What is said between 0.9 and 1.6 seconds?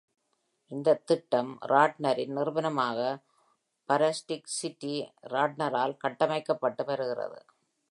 திட்டம்